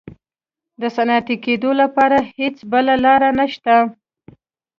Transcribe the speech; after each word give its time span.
د 0.81 0.83
صنعتي 0.95 1.35
کېدو 1.45 1.71
لپاره 1.81 2.17
هېڅ 2.37 2.57
بله 2.71 2.93
لار 3.03 3.21
نشته. 3.39 3.75